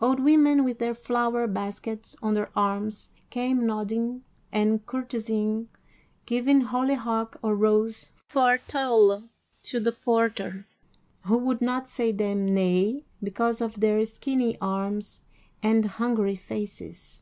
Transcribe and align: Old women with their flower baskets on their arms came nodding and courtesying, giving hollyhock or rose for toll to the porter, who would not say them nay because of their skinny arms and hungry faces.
Old 0.00 0.20
women 0.20 0.62
with 0.62 0.78
their 0.78 0.94
flower 0.94 1.48
baskets 1.48 2.14
on 2.22 2.34
their 2.34 2.50
arms 2.54 3.08
came 3.30 3.66
nodding 3.66 4.22
and 4.52 4.86
courtesying, 4.86 5.68
giving 6.24 6.60
hollyhock 6.60 7.36
or 7.42 7.56
rose 7.56 8.12
for 8.28 8.60
toll 8.68 9.24
to 9.64 9.80
the 9.80 9.90
porter, 9.90 10.68
who 11.22 11.36
would 11.36 11.60
not 11.60 11.88
say 11.88 12.12
them 12.12 12.46
nay 12.46 13.02
because 13.24 13.60
of 13.60 13.80
their 13.80 14.04
skinny 14.04 14.56
arms 14.60 15.22
and 15.64 15.84
hungry 15.84 16.36
faces. 16.36 17.20